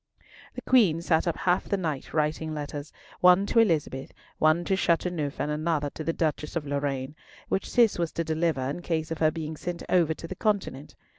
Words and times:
The 0.55 0.63
Queen 0.63 0.99
sat 1.03 1.27
up 1.27 1.37
half 1.37 1.65
the 1.65 1.77
night 1.77 2.11
writing 2.11 2.55
letters, 2.55 2.91
one 3.19 3.45
to 3.45 3.59
Elizabeth, 3.59 4.11
one 4.39 4.63
to 4.63 4.75
Chateauneuf, 4.75 5.39
and 5.39 5.51
another 5.51 5.91
to 5.91 6.03
the 6.03 6.11
Duchess 6.11 6.55
of 6.55 6.65
Lorraine, 6.65 7.15
which 7.49 7.69
Cis 7.69 7.99
was 7.99 8.11
to 8.13 8.23
deliver 8.23 8.61
in 8.61 8.81
case 8.81 9.11
of 9.11 9.19
her 9.19 9.29
being 9.29 9.55
sent 9.55 9.83
over 9.89 10.15
to 10.15 10.27
the 10.27 10.33
Continent. 10.33 10.95